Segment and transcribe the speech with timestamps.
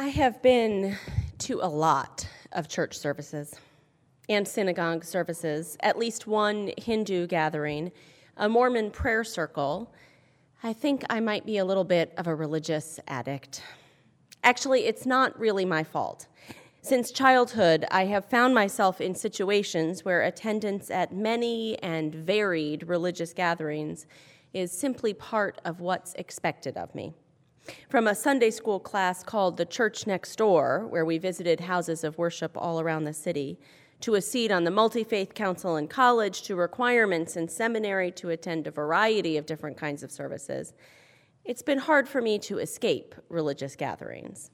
[0.00, 0.96] I have been
[1.38, 3.56] to a lot of church services
[4.28, 7.90] and synagogue services, at least one Hindu gathering,
[8.36, 9.92] a Mormon prayer circle.
[10.62, 13.60] I think I might be a little bit of a religious addict.
[14.44, 16.28] Actually, it's not really my fault.
[16.80, 23.32] Since childhood, I have found myself in situations where attendance at many and varied religious
[23.32, 24.06] gatherings
[24.52, 27.14] is simply part of what's expected of me.
[27.88, 32.18] From a Sunday school class called The Church Next Door, where we visited houses of
[32.18, 33.58] worship all around the city,
[34.00, 38.30] to a seat on the Multi Faith Council in college, to requirements in seminary to
[38.30, 40.72] attend a variety of different kinds of services,
[41.44, 44.50] it's been hard for me to escape religious gatherings.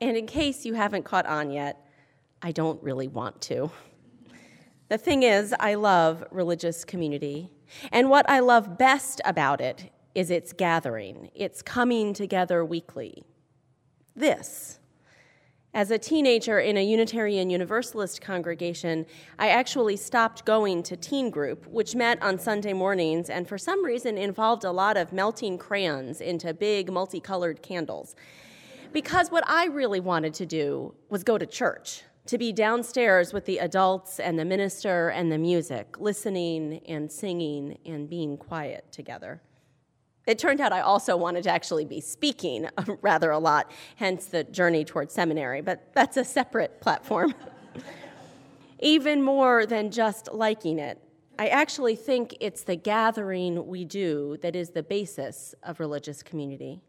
[0.00, 1.86] And in case you haven't caught on yet,
[2.40, 3.70] I don't really want to.
[4.88, 7.50] The thing is, I love religious community.
[7.90, 13.24] And what I love best about it is its gathering, its coming together weekly.
[14.14, 14.78] This.
[15.74, 19.06] As a teenager in a Unitarian Universalist congregation,
[19.40, 23.84] I actually stopped going to teen group, which met on Sunday mornings and for some
[23.84, 28.14] reason involved a lot of melting crayons into big multicolored candles.
[28.92, 33.44] Because what I really wanted to do was go to church, to be downstairs with
[33.44, 39.42] the adults and the minister and the music, listening and singing and being quiet together.
[40.26, 42.68] It turned out I also wanted to actually be speaking
[43.02, 47.34] rather a lot, hence the journey towards seminary, but that's a separate platform.
[48.80, 50.98] Even more than just liking it,
[51.38, 56.80] I actually think it's the gathering we do that is the basis of religious community.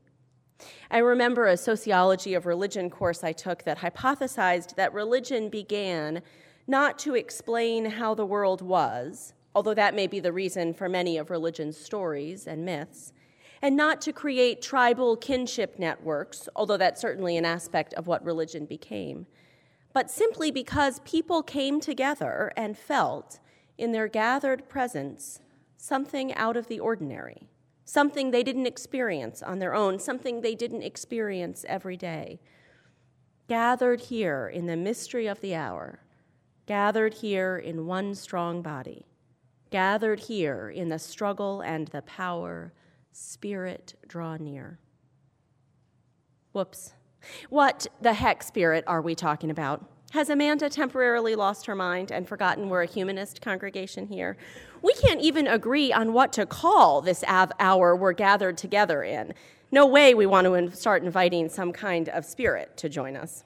[0.90, 6.22] I remember a sociology of religion course I took that hypothesized that religion began
[6.68, 11.18] not to explain how the world was, although that may be the reason for many
[11.18, 13.14] of religion's stories and myths,
[13.66, 18.64] and not to create tribal kinship networks, although that's certainly an aspect of what religion
[18.64, 19.26] became,
[19.92, 23.40] but simply because people came together and felt
[23.76, 25.40] in their gathered presence
[25.78, 27.50] something out of the ordinary,
[27.86, 32.40] something they didn't experience on their own, something they didn't experience every day.
[33.48, 36.02] Gathered here in the mystery of the hour,
[36.68, 39.08] gathered here in one strong body,
[39.72, 42.72] gathered here in the struggle and the power
[43.18, 44.78] Spirit, draw near.
[46.52, 46.92] Whoops.
[47.50, 49.86] What the heck spirit are we talking about?
[50.12, 54.36] Has Amanda temporarily lost her mind and forgotten we're a humanist congregation here?
[54.82, 59.34] We can't even agree on what to call this hour we're gathered together in.
[59.72, 63.46] No way we want to start inviting some kind of spirit to join us.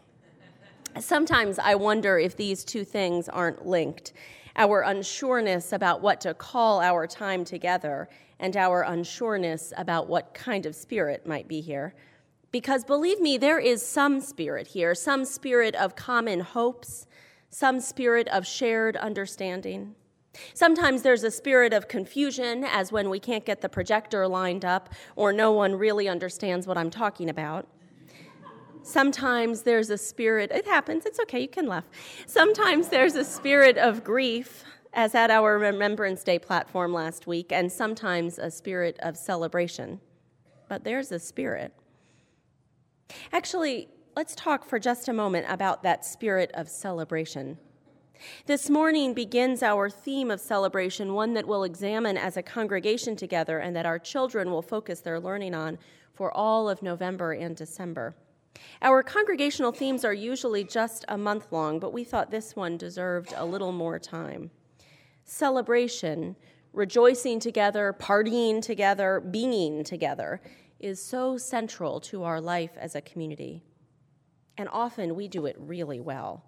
[0.99, 4.13] Sometimes I wonder if these two things aren't linked
[4.55, 10.65] our unsureness about what to call our time together and our unsureness about what kind
[10.65, 11.93] of spirit might be here.
[12.51, 17.05] Because believe me, there is some spirit here, some spirit of common hopes,
[17.49, 19.95] some spirit of shared understanding.
[20.53, 24.89] Sometimes there's a spirit of confusion, as when we can't get the projector lined up
[25.15, 27.67] or no one really understands what I'm talking about.
[28.83, 31.85] Sometimes there's a spirit, it happens, it's okay, you can laugh.
[32.25, 34.63] Sometimes there's a spirit of grief,
[34.93, 39.99] as at our Remembrance Day platform last week, and sometimes a spirit of celebration.
[40.67, 41.73] But there's a spirit.
[43.31, 47.57] Actually, let's talk for just a moment about that spirit of celebration.
[48.47, 53.59] This morning begins our theme of celebration, one that we'll examine as a congregation together
[53.59, 55.77] and that our children will focus their learning on
[56.13, 58.15] for all of November and December.
[58.81, 63.33] Our congregational themes are usually just a month long, but we thought this one deserved
[63.37, 64.51] a little more time
[65.29, 66.35] celebration,
[66.73, 70.41] rejoicing together, partying together, being together,
[70.79, 73.63] is so central to our life as a community.
[74.57, 76.45] And often we do it really well.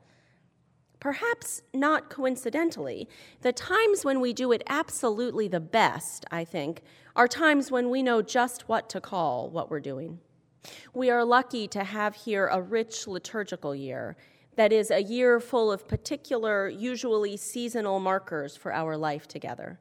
[0.99, 3.07] Perhaps not coincidentally,
[3.41, 6.81] the times when we do it absolutely the best, I think,
[7.15, 10.19] are times when we know just what to call what we're doing.
[10.93, 14.15] We are lucky to have here a rich liturgical year
[14.55, 19.79] that is a year full of particular, usually seasonal markers for our life together.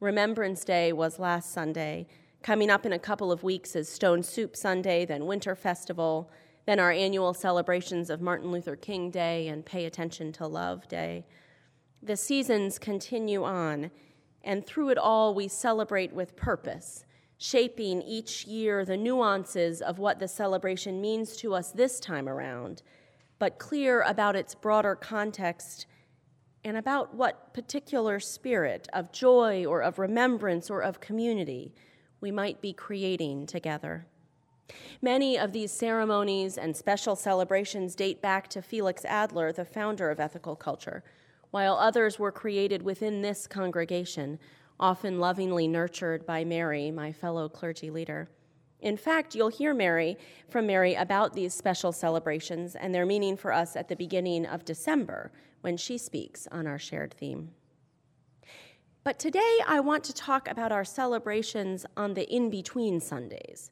[0.00, 2.06] Remembrance Day was last Sunday.
[2.42, 6.30] Coming up in a couple of weeks is Stone Soup Sunday, then Winter Festival,
[6.64, 11.26] then our annual celebrations of Martin Luther King Day and Pay Attention to Love Day.
[12.02, 13.90] The seasons continue on,
[14.42, 17.04] and through it all, we celebrate with purpose,
[17.36, 22.82] shaping each year the nuances of what the celebration means to us this time around
[23.38, 25.86] but clear about its broader context
[26.64, 31.74] and about what particular spirit of joy or of remembrance or of community
[32.20, 34.06] we might be creating together.
[35.00, 40.18] Many of these ceremonies and special celebrations date back to Felix Adler, the founder of
[40.18, 41.04] ethical culture,
[41.50, 44.38] while others were created within this congregation,
[44.80, 48.28] often lovingly nurtured by Mary, my fellow clergy leader.
[48.80, 50.18] In fact, you'll hear Mary
[50.48, 54.64] from Mary about these special celebrations and their meaning for us at the beginning of
[54.64, 55.32] December
[55.62, 57.50] when she speaks on our shared theme.
[59.02, 63.70] But today I want to talk about our celebrations on the in between Sundays,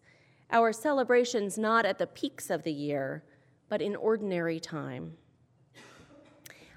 [0.51, 3.25] our celebrations not at the peaks of the year,
[3.69, 5.15] but in ordinary time.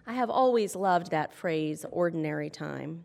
[0.08, 3.04] I have always loved that phrase, ordinary time.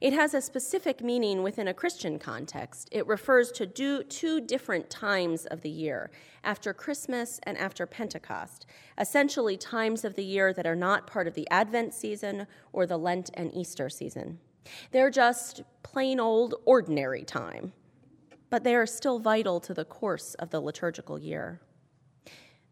[0.00, 2.88] It has a specific meaning within a Christian context.
[2.92, 6.10] It refers to do, two different times of the year,
[6.44, 8.66] after Christmas and after Pentecost,
[8.98, 12.98] essentially times of the year that are not part of the Advent season or the
[12.98, 14.38] Lent and Easter season.
[14.92, 17.72] They're just plain old ordinary time,
[18.50, 21.60] but they are still vital to the course of the liturgical year.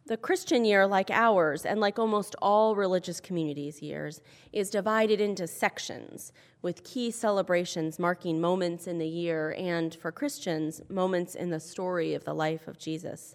[0.07, 4.21] The Christian year, like ours, and like almost all religious communities' years,
[4.53, 6.33] is divided into sections,
[6.63, 12.15] with key celebrations marking moments in the year and, for Christians, moments in the story
[12.15, 13.35] of the life of Jesus.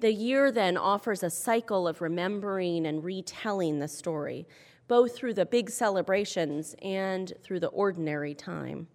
[0.00, 4.48] The year then offers a cycle of remembering and retelling the story,
[4.86, 8.88] both through the big celebrations and through the ordinary time.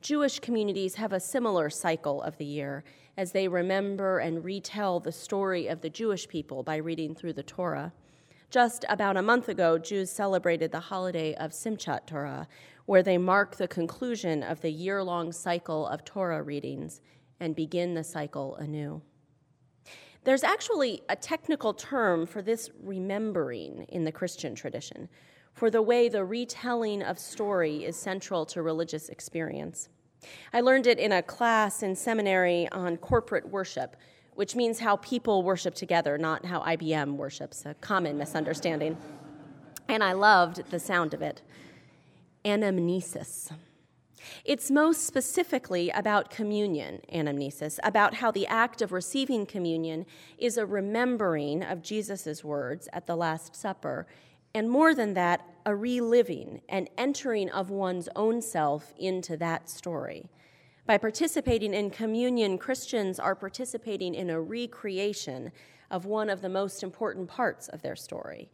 [0.00, 2.82] Jewish communities have a similar cycle of the year
[3.20, 7.42] as they remember and retell the story of the Jewish people by reading through the
[7.42, 7.92] Torah.
[8.48, 12.48] Just about a month ago, Jews celebrated the holiday of Simchat Torah,
[12.86, 17.02] where they mark the conclusion of the year long cycle of Torah readings
[17.40, 19.02] and begin the cycle anew.
[20.24, 25.10] There's actually a technical term for this remembering in the Christian tradition,
[25.52, 29.90] for the way the retelling of story is central to religious experience.
[30.52, 33.96] I learned it in a class in seminary on corporate worship,
[34.34, 38.96] which means how people worship together, not how IBM worships, a common misunderstanding.
[39.88, 41.42] And I loved the sound of it.
[42.44, 43.50] Anamnesis.
[44.44, 50.06] It's most specifically about communion, anamnesis, about how the act of receiving communion
[50.38, 54.06] is a remembering of Jesus' words at the Last Supper
[54.54, 60.28] and more than that, a reliving and entering of one's own self into that story.
[60.86, 65.52] By participating in communion, Christians are participating in a recreation
[65.90, 68.48] of one of the most important parts of their story.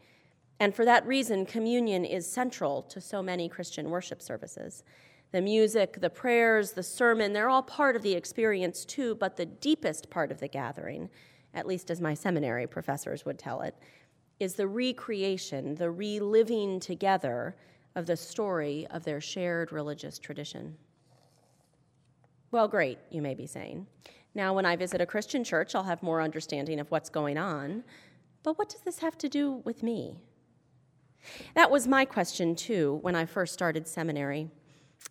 [0.58, 4.84] And for that reason, communion is central to so many Christian worship services.
[5.32, 9.46] The music, the prayers, the sermon, they're all part of the experience too, but the
[9.46, 11.10] deepest part of the gathering,
[11.52, 13.75] at least as my seminary professors would tell it,
[14.38, 17.56] is the recreation, the reliving together
[17.94, 20.76] of the story of their shared religious tradition.
[22.50, 23.86] Well, great, you may be saying.
[24.34, 27.82] Now, when I visit a Christian church, I'll have more understanding of what's going on.
[28.42, 30.18] But what does this have to do with me?
[31.54, 34.50] That was my question, too, when I first started seminary.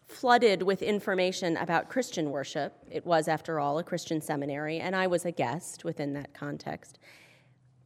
[0.07, 5.07] Flooded with information about Christian worship, it was, after all, a Christian seminary, and I
[5.07, 6.99] was a guest within that context.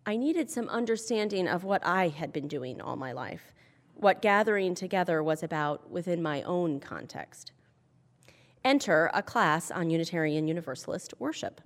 [0.06, 3.54] I needed some understanding of what I had been doing all my life,
[3.94, 7.52] what gathering together was about within my own context.
[8.64, 11.62] Enter a class on Unitarian Universalist worship.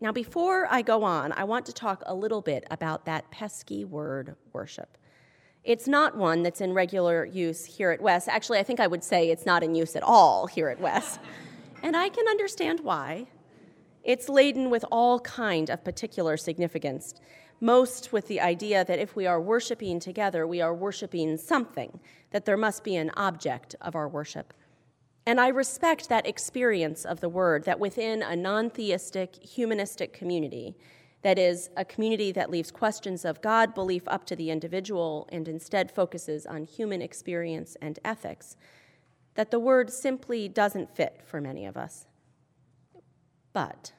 [0.00, 3.84] Now, before I go on, I want to talk a little bit about that pesky
[3.84, 4.98] word worship.
[5.64, 8.28] It's not one that's in regular use here at West.
[8.28, 11.18] Actually, I think I would say it's not in use at all here at West.
[11.82, 13.26] and I can understand why.
[14.06, 17.12] It's laden with all kind of particular significance
[17.60, 22.44] most with the idea that if we are worshiping together, we are worshiping something, that
[22.44, 24.52] there must be an object of our worship.
[25.26, 30.76] And I respect that experience of the word that within a non theistic, humanistic community,
[31.22, 35.48] that is, a community that leaves questions of God belief up to the individual and
[35.48, 38.56] instead focuses on human experience and ethics,
[39.34, 42.06] that the word simply doesn't fit for many of us.
[43.56, 43.94] But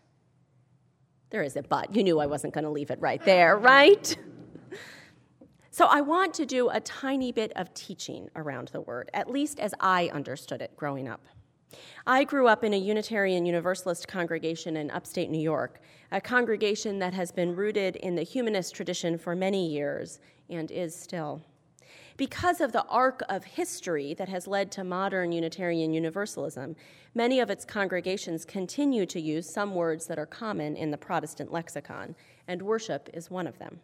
[1.31, 1.95] there is a but.
[1.95, 4.15] You knew I wasn't going to leave it right there, right?
[5.71, 9.59] So I want to do a tiny bit of teaching around the word, at least
[9.59, 11.25] as I understood it growing up.
[12.05, 17.15] I grew up in a Unitarian Universalist congregation in upstate New York, a congregation that
[17.15, 20.19] has been rooted in the humanist tradition for many years
[20.51, 21.41] and is still
[22.17, 26.75] because of the arc of history that has led to modern Unitarian Universalism,
[27.13, 31.53] many of its congregations continue to use some words that are common in the Protestant
[31.53, 32.15] lexicon,
[32.47, 33.79] and worship is one of them.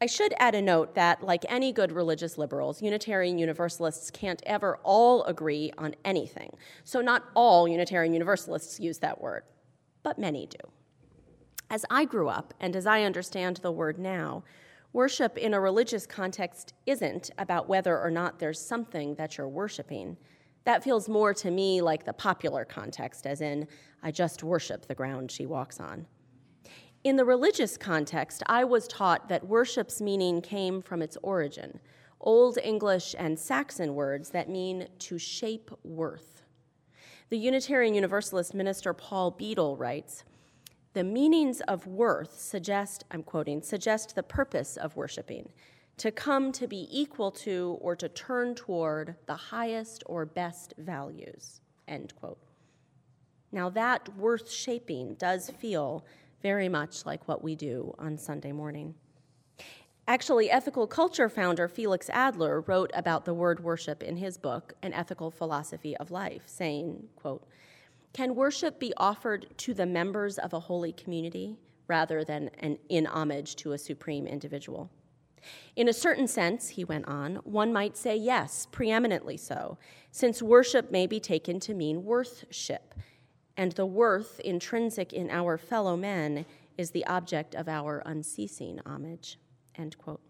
[0.00, 4.78] I should add a note that, like any good religious liberals, Unitarian Universalists can't ever
[4.82, 6.56] all agree on anything.
[6.84, 9.44] So, not all Unitarian Universalists use that word,
[10.02, 10.58] but many do.
[11.70, 14.44] As I grew up, and as I understand the word now,
[14.94, 20.16] worship in a religious context isn't about whether or not there's something that you're worshiping.
[20.64, 23.66] That feels more to me like the popular context, as in,
[24.02, 26.06] I just worship the ground she walks on.
[27.02, 31.80] In the religious context, I was taught that worship's meaning came from its origin
[32.20, 36.42] Old English and Saxon words that mean to shape worth.
[37.28, 40.24] The Unitarian Universalist minister Paul Beadle writes
[40.94, 45.48] The meanings of worth suggest, I'm quoting, suggest the purpose of worshiping,
[45.96, 51.60] to come to be equal to or to turn toward the highest or best values,
[51.88, 52.38] end quote.
[53.50, 56.04] Now, that worth shaping does feel
[56.42, 58.94] very much like what we do on Sunday morning.
[60.06, 64.92] Actually, ethical culture founder Felix Adler wrote about the word worship in his book, An
[64.92, 67.44] Ethical Philosophy of Life, saying, quote,
[68.14, 73.06] Can worship be offered to the members of a holy community rather than an, in
[73.06, 74.88] homage to a supreme individual?
[75.74, 79.78] In a certain sense, he went on, one might say yes, preeminently so,
[80.12, 82.94] since worship may be taken to mean worthship,
[83.56, 86.46] and the worth intrinsic in our fellow men
[86.78, 89.38] is the object of our unceasing homage.
[89.74, 90.20] End quote.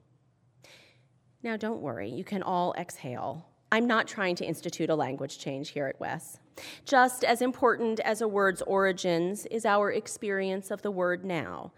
[1.43, 3.47] Now, don't worry, you can all exhale.
[3.71, 6.39] I'm not trying to institute a language change here at Wes.
[6.85, 11.73] Just as important as a word's origins is our experience of the word now.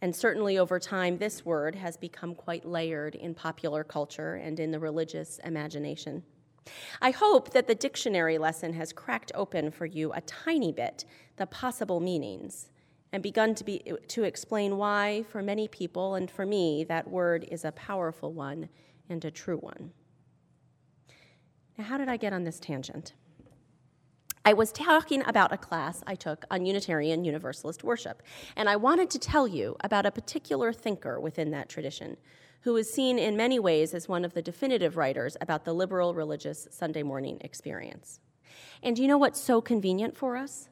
[0.00, 4.70] And certainly over time, this word has become quite layered in popular culture and in
[4.70, 6.24] the religious imagination.
[7.00, 11.04] I hope that the dictionary lesson has cracked open for you a tiny bit
[11.36, 12.70] the possible meanings
[13.12, 17.46] and begun to, be, to explain why, for many people and for me, that word
[17.50, 18.68] is a powerful one
[19.08, 19.92] and a true one.
[21.76, 23.12] Now, how did I get on this tangent?
[24.44, 28.24] I was talking about a class I took on Unitarian Universalist worship,
[28.56, 32.16] and I wanted to tell you about a particular thinker within that tradition
[32.62, 36.12] who is seen in many ways as one of the definitive writers about the liberal
[36.12, 38.18] religious Sunday morning experience.
[38.82, 40.68] And do you know what's so convenient for us?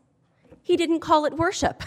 [0.62, 1.84] He didn't call it worship.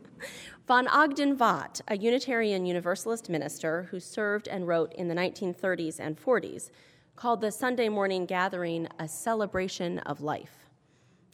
[0.66, 6.20] Von Ogden Vogt, a Unitarian Universalist minister who served and wrote in the 1930s and
[6.20, 6.70] 40s,
[7.14, 10.61] called the Sunday morning gathering a celebration of life.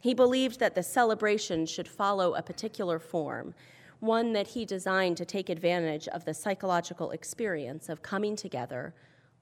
[0.00, 3.54] He believed that the celebration should follow a particular form,
[4.00, 8.94] one that he designed to take advantage of the psychological experience of coming together,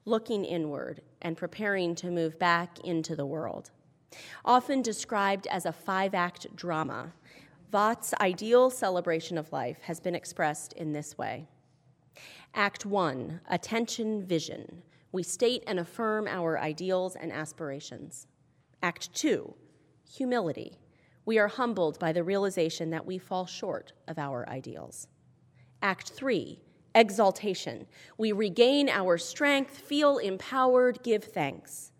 [0.05, 3.69] looking inward, and preparing to move back into the world.
[4.45, 7.13] Often described as a five act drama,
[7.71, 11.47] Vogt's ideal celebration of life has been expressed in this way
[12.55, 14.81] Act one, attention vision.
[15.11, 18.27] We state and affirm our ideals and aspirations.
[18.81, 19.53] Act two,
[20.09, 20.77] humility.
[21.25, 25.07] We are humbled by the realization that we fall short of our ideals.
[25.81, 26.61] Act three,
[26.95, 27.85] exaltation.
[28.17, 31.91] We regain our strength, feel empowered, give thanks.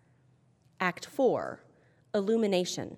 [0.80, 1.64] Act four,
[2.14, 2.96] illumination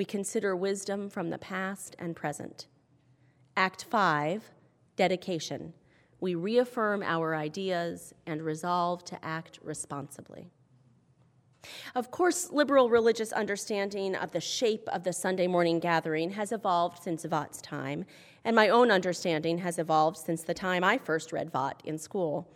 [0.00, 2.68] we consider wisdom from the past and present.
[3.54, 4.50] Act 5,
[4.96, 5.74] dedication.
[6.20, 10.48] We reaffirm our ideas and resolve to act responsibly.
[11.94, 17.02] Of course, liberal religious understanding of the shape of the Sunday morning gathering has evolved
[17.02, 18.04] since Vogt's time,
[18.44, 22.48] and my own understanding has evolved since the time I first read Vogt in school.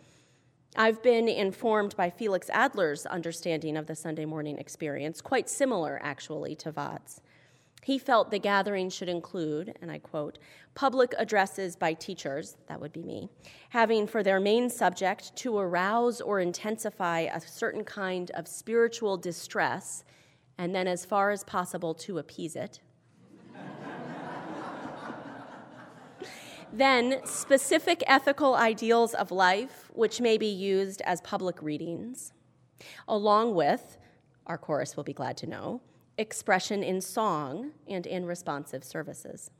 [0.75, 6.55] I've been informed by Felix Adler's understanding of the Sunday morning experience, quite similar actually
[6.55, 7.21] to Vogt's.
[7.85, 10.39] He felt the gathering should include, and I quote,
[10.73, 13.29] public addresses by teachers, that would be me,
[13.69, 20.03] having for their main subject to arouse or intensify a certain kind of spiritual distress,
[20.57, 22.79] and then as far as possible to appease it.
[26.73, 32.33] then, specific ethical ideals of life, which may be used as public readings,
[33.07, 33.99] along with,
[34.47, 35.81] our chorus will be glad to know,
[36.17, 39.51] expression in song and in responsive services.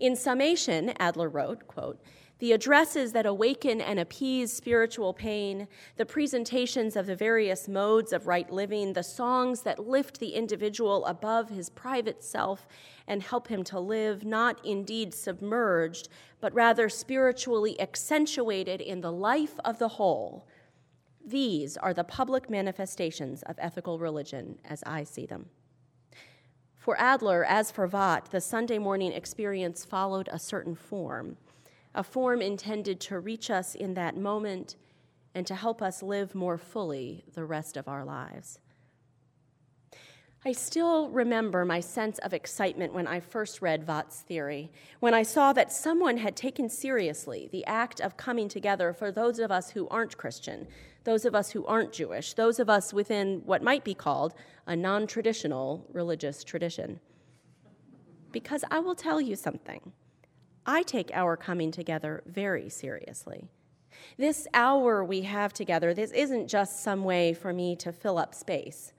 [0.00, 2.00] In summation, Adler wrote, quote,
[2.42, 8.26] the addresses that awaken and appease spiritual pain, the presentations of the various modes of
[8.26, 12.66] right living, the songs that lift the individual above his private self
[13.06, 16.08] and help him to live not indeed submerged,
[16.40, 20.48] but rather spiritually accentuated in the life of the whole.
[21.24, 25.46] These are the public manifestations of ethical religion as I see them.
[26.82, 31.36] For Adler, as for Vogt, the Sunday morning experience followed a certain form,
[31.94, 34.74] a form intended to reach us in that moment
[35.32, 38.58] and to help us live more fully the rest of our lives.
[40.44, 45.22] I still remember my sense of excitement when I first read Vogt's theory, when I
[45.22, 49.70] saw that someone had taken seriously the act of coming together for those of us
[49.70, 50.66] who aren't Christian,
[51.04, 54.34] those of us who aren't Jewish, those of us within what might be called
[54.66, 56.98] a non traditional religious tradition.
[58.32, 59.92] Because I will tell you something
[60.66, 63.48] I take our coming together very seriously.
[64.16, 68.34] This hour we have together, this isn't just some way for me to fill up
[68.34, 68.92] space.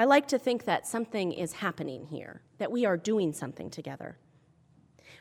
[0.00, 4.16] I like to think that something is happening here, that we are doing something together.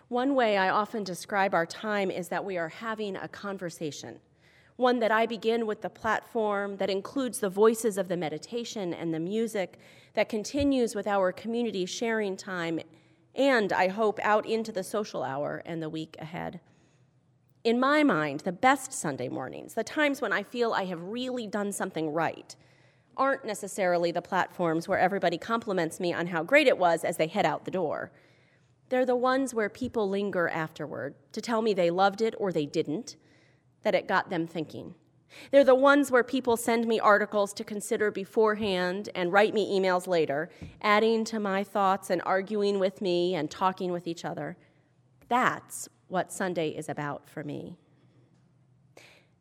[0.07, 4.19] One way I often describe our time is that we are having a conversation,
[4.75, 9.11] one that I begin with the platform that includes the voices of the meditation and
[9.11, 9.79] the music,
[10.13, 12.79] that continues with our community sharing time,
[13.33, 16.59] and I hope out into the social hour and the week ahead.
[17.63, 21.47] In my mind, the best Sunday mornings, the times when I feel I have really
[21.47, 22.55] done something right,
[23.17, 27.27] aren't necessarily the platforms where everybody compliments me on how great it was as they
[27.27, 28.11] head out the door.
[28.89, 32.65] They're the ones where people linger afterward to tell me they loved it or they
[32.65, 33.17] didn't,
[33.83, 34.95] that it got them thinking.
[35.51, 40.07] They're the ones where people send me articles to consider beforehand and write me emails
[40.07, 40.49] later,
[40.81, 44.57] adding to my thoughts and arguing with me and talking with each other.
[45.27, 47.75] That's what Sunday is about for me.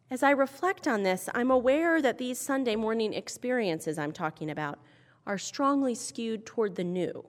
[0.08, 4.78] As I reflect on this, I'm aware that these Sunday morning experiences I'm talking about
[5.26, 7.24] are strongly skewed toward the new,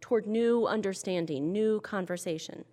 [0.00, 2.64] toward new understanding, new conversation.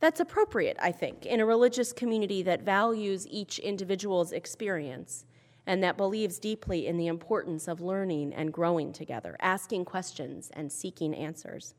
[0.00, 5.24] That's appropriate, I think, in a religious community that values each individual's experience
[5.64, 10.72] and that believes deeply in the importance of learning and growing together, asking questions and
[10.72, 11.74] seeking answers.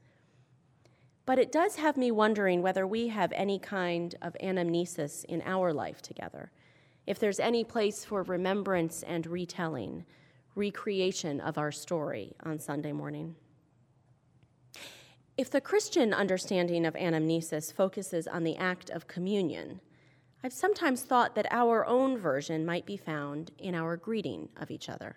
[1.25, 5.73] But it does have me wondering whether we have any kind of anamnesis in our
[5.73, 6.51] life together
[7.09, 10.05] if there's any place for remembrance and retelling,
[10.53, 13.35] recreation of our story on Sunday morning.
[15.35, 19.81] If the Christian understanding of anamnesis focuses on the act of communion,
[20.43, 24.87] I've sometimes thought that our own version might be found in our greeting of each
[24.87, 25.15] other.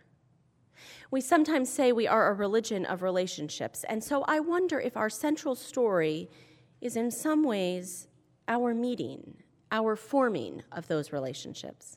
[1.10, 5.10] We sometimes say we are a religion of relationships, and so I wonder if our
[5.10, 6.30] central story
[6.80, 8.08] is in some ways
[8.48, 11.96] our meeting our forming of those relationships.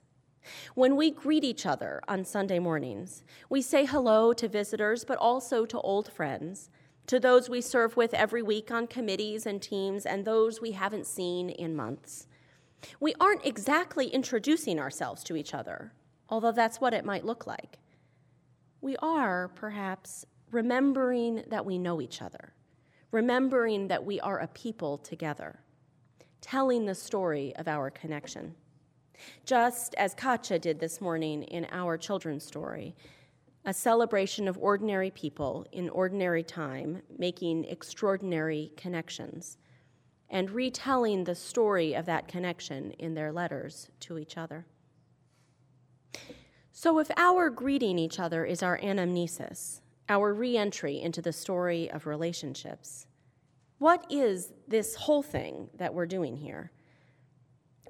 [0.73, 5.65] When we greet each other on Sunday mornings, we say hello to visitors, but also
[5.65, 6.69] to old friends,
[7.07, 11.05] to those we serve with every week on committees and teams, and those we haven't
[11.05, 12.27] seen in months.
[12.99, 15.91] We aren't exactly introducing ourselves to each other,
[16.29, 17.79] although that's what it might look like.
[18.81, 22.53] We are, perhaps, remembering that we know each other,
[23.11, 25.59] remembering that we are a people together
[26.45, 28.53] telling the story of our connection.
[29.45, 32.95] Just as Katja did this morning in our children's story,
[33.65, 39.58] a celebration of ordinary people in ordinary time making extraordinary connections,
[40.29, 44.67] and retelling the story of that connection in their letters to each other.
[46.71, 51.89] So, if our greeting each other is our anamnesis, our re entry into the story
[51.89, 53.08] of relationships,
[53.77, 56.71] what is this whole thing that we're doing here?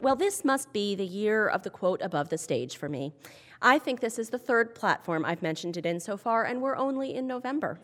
[0.01, 3.13] Well, this must be the year of the quote above the stage for me.
[3.61, 6.75] I think this is the third platform I've mentioned it in so far, and we're
[6.75, 7.79] only in November.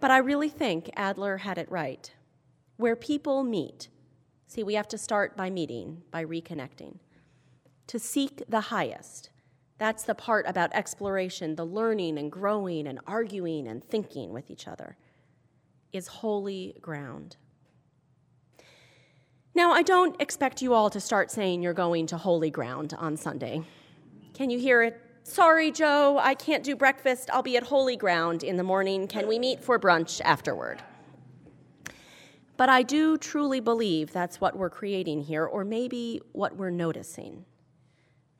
[0.00, 2.12] But I really think Adler had it right.
[2.76, 3.88] Where people meet,
[4.46, 6.98] see, we have to start by meeting, by reconnecting.
[7.88, 9.30] To seek the highest,
[9.78, 14.68] that's the part about exploration, the learning and growing and arguing and thinking with each
[14.68, 14.96] other
[15.94, 17.36] is holy ground.
[19.54, 23.16] Now, I don't expect you all to start saying you're going to holy ground on
[23.16, 23.62] Sunday.
[24.34, 25.00] Can you hear it?
[25.22, 27.30] Sorry, Joe, I can't do breakfast.
[27.32, 29.06] I'll be at holy ground in the morning.
[29.06, 30.82] Can we meet for brunch afterward?
[32.56, 37.44] But I do truly believe that's what we're creating here, or maybe what we're noticing.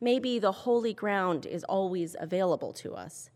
[0.00, 3.30] Maybe the holy ground is always available to us,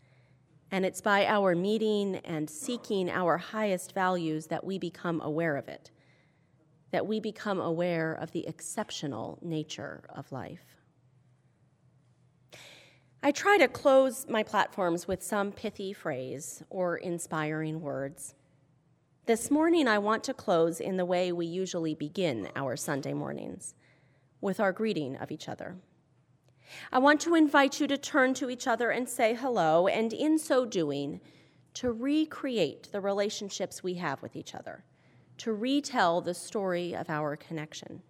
[0.71, 5.67] and it's by our meeting and seeking our highest values that we become aware of
[5.67, 5.91] it,
[6.91, 10.77] that we become aware of the exceptional nature of life.
[13.21, 18.35] I try to close my platforms with some pithy phrase or inspiring words.
[19.25, 23.75] This morning, I want to close in the way we usually begin our Sunday mornings
[24.39, 25.75] with our greeting of each other.
[26.91, 30.37] I want to invite you to turn to each other and say hello, and in
[30.37, 31.21] so doing,
[31.75, 34.83] to recreate the relationships we have with each other,
[35.37, 38.01] to retell the story of our connection.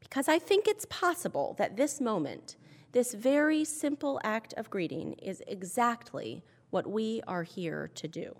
[0.00, 2.56] Because I think it's possible that this moment,
[2.92, 8.36] this very simple act of greeting, is exactly what we are here to do.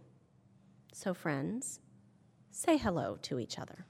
[0.93, 1.81] So, friends,
[2.51, 3.87] say hello to each other.